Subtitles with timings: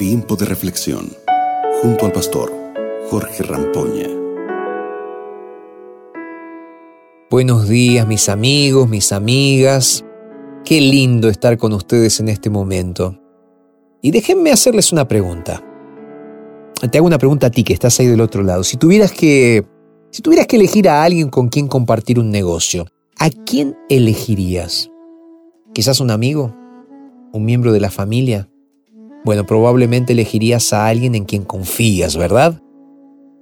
[0.00, 1.10] Tiempo de reflexión
[1.82, 2.50] junto al pastor
[3.10, 4.08] Jorge Rampoña.
[7.28, 10.02] Buenos días mis amigos, mis amigas.
[10.64, 13.20] Qué lindo estar con ustedes en este momento.
[14.00, 15.62] Y déjenme hacerles una pregunta.
[16.90, 18.64] Te hago una pregunta a ti que estás ahí del otro lado.
[18.64, 19.66] Si tuvieras que
[20.12, 22.86] si tuvieras que elegir a alguien con quien compartir un negocio,
[23.18, 24.90] ¿a quién elegirías?
[25.74, 26.56] ¿Quizás un amigo?
[27.34, 28.48] ¿Un miembro de la familia?
[29.24, 32.62] Bueno, probablemente elegirías a alguien en quien confías, ¿verdad?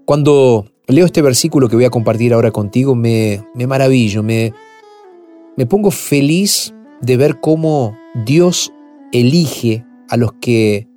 [0.05, 4.53] Cuando leo este versículo que voy a compartir ahora contigo, me, me maravillo, me,
[5.57, 7.97] me pongo feliz de ver cómo
[8.27, 8.73] Dios
[9.13, 10.89] elige a los que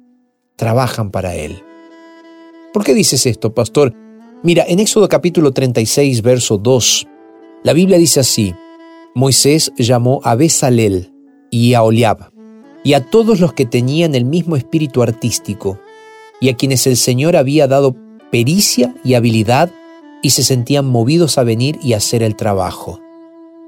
[0.55, 1.62] trabajan para Él.
[2.73, 3.93] ¿Por qué dices esto, pastor?
[4.43, 7.07] Mira, en Éxodo capítulo 36, verso 2,
[7.63, 8.55] la Biblia dice así,
[9.13, 11.13] Moisés llamó a Besalel
[11.52, 12.30] y a Oliab
[12.84, 15.79] y a todos los que tenían el mismo espíritu artístico
[16.40, 17.96] y a quienes el Señor había dado
[18.32, 19.71] pericia y habilidad
[20.21, 22.99] y se sentían movidos a venir y hacer el trabajo.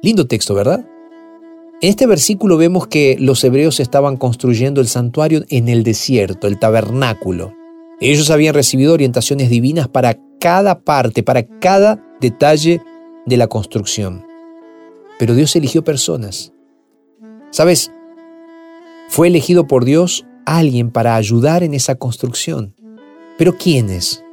[0.01, 0.85] Lindo texto, ¿verdad?
[1.81, 6.59] En este versículo vemos que los hebreos estaban construyendo el santuario en el desierto, el
[6.59, 7.53] tabernáculo.
[7.99, 12.81] Ellos habían recibido orientaciones divinas para cada parte, para cada detalle
[13.25, 14.25] de la construcción.
[15.19, 16.53] Pero Dios eligió personas.
[17.51, 17.91] ¿Sabes?
[19.13, 22.73] Fue elegido por Dios alguien para ayudar en esa construcción.
[23.37, 24.23] ¿Pero quiénes?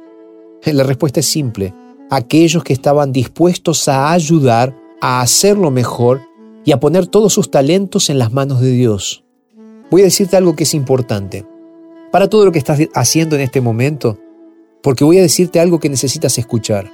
[0.65, 1.75] La respuesta es simple.
[2.09, 6.21] Aquellos que estaban dispuestos a ayudar, a hacerlo mejor
[6.65, 9.23] y a poner todos sus talentos en las manos de Dios.
[9.91, 11.45] Voy a decirte algo que es importante.
[12.11, 14.17] Para todo lo que estás haciendo en este momento,
[14.81, 16.91] porque voy a decirte algo que necesitas escuchar.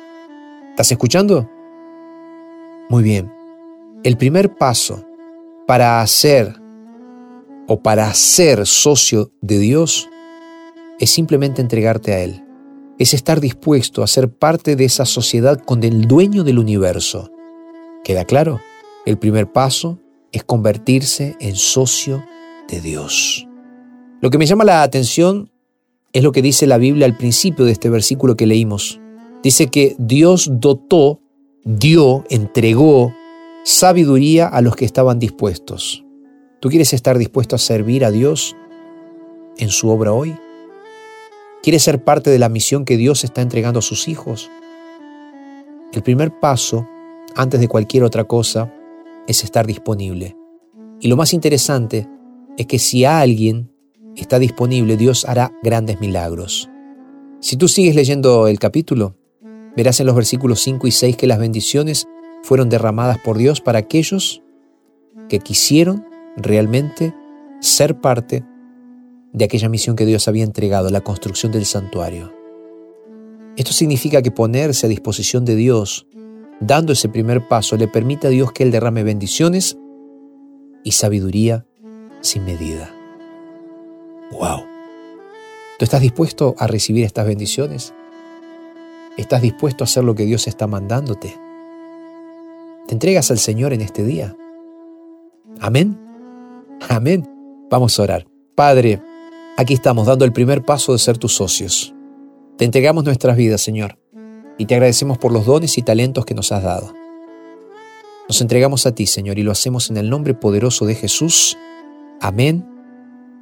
[0.71, 1.49] ¿Estás escuchando?
[2.89, 3.31] Muy bien.
[4.03, 5.05] El primer paso
[5.65, 6.66] para hacer
[7.67, 10.09] o para ser socio de Dios
[10.99, 12.43] es simplemente entregarte a Él.
[12.97, 17.29] Es estar dispuesto a ser parte de esa sociedad con el dueño del universo.
[18.03, 18.59] ¿Queda claro?
[19.05, 19.99] El primer paso
[20.31, 22.23] es convertirse en socio
[22.67, 23.47] de Dios.
[24.21, 25.51] Lo que me llama la atención
[26.13, 28.99] es lo que dice la Biblia al principio de este versículo que leímos.
[29.43, 31.19] Dice que Dios dotó,
[31.63, 33.13] dio, entregó
[33.63, 36.06] sabiduría a los que estaban dispuestos.
[36.59, 38.55] ¿Tú quieres estar dispuesto a servir a Dios
[39.57, 40.35] en su obra hoy?
[41.61, 44.49] ¿Quieres ser parte de la misión que Dios está entregando a sus hijos?
[45.93, 46.87] El primer paso,
[47.35, 48.73] antes de cualquier otra cosa,
[49.27, 50.35] es estar disponible.
[50.99, 52.09] Y lo más interesante
[52.57, 53.71] es que si alguien
[54.15, 56.69] está disponible, Dios hará grandes milagros.
[57.39, 59.15] Si tú sigues leyendo el capítulo,
[59.75, 62.07] verás en los versículos 5 y 6 que las bendiciones
[62.41, 64.41] fueron derramadas por Dios para aquellos
[65.29, 67.13] que quisieron realmente
[67.59, 68.45] ser parte
[69.33, 72.33] de aquella misión que Dios había entregado, la construcción del santuario.
[73.55, 76.07] Esto significa que ponerse a disposición de Dios,
[76.59, 79.77] dando ese primer paso, le permite a Dios que Él derrame bendiciones
[80.83, 81.65] y sabiduría
[82.21, 82.93] sin medida.
[84.31, 84.63] ¡Wow!
[85.79, 87.93] ¿Tú estás dispuesto a recibir estas bendiciones?
[89.17, 91.35] ¿Estás dispuesto a hacer lo que Dios está mandándote?
[92.87, 94.35] ¿Te entregas al Señor en este día?
[95.59, 96.06] Amén.
[96.89, 97.27] Amén.
[97.69, 98.27] Vamos a orar.
[98.55, 99.01] Padre,
[99.57, 101.93] aquí estamos dando el primer paso de ser tus socios.
[102.57, 103.99] Te entregamos nuestras vidas, Señor,
[104.57, 106.93] y te agradecemos por los dones y talentos que nos has dado.
[108.27, 111.57] Nos entregamos a ti, Señor, y lo hacemos en el nombre poderoso de Jesús.
[112.19, 112.67] Amén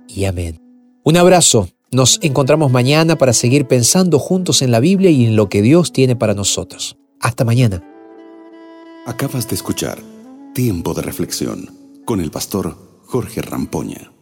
[0.07, 0.59] y amén.
[1.03, 1.69] Un abrazo.
[1.91, 5.93] Nos encontramos mañana para seguir pensando juntos en la Biblia y en lo que Dios
[5.93, 6.97] tiene para nosotros.
[7.21, 7.83] Hasta mañana.
[9.05, 9.99] Acabas de escuchar
[10.53, 11.69] Tiempo de Reflexión
[12.05, 12.84] con el pastor
[13.15, 14.14] Jorge Rampoña.